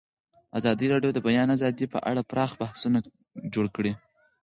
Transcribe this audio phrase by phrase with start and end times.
[0.59, 2.99] ازادي راډیو د د بیان آزادي په اړه پراخ بحثونه
[3.53, 3.93] جوړ کړي.